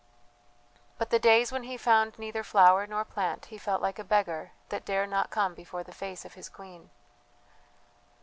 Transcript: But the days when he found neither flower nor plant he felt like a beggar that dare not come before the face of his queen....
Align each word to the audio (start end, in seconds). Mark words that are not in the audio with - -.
But 0.97 1.11
the 1.11 1.19
days 1.19 1.51
when 1.51 1.61
he 1.61 1.77
found 1.77 2.17
neither 2.17 2.43
flower 2.43 2.87
nor 2.87 3.05
plant 3.05 3.45
he 3.45 3.59
felt 3.59 3.83
like 3.83 3.99
a 3.99 4.03
beggar 4.03 4.49
that 4.69 4.83
dare 4.83 5.05
not 5.05 5.29
come 5.29 5.53
before 5.53 5.83
the 5.83 5.91
face 5.93 6.25
of 6.25 6.33
his 6.33 6.49
queen.... 6.49 6.89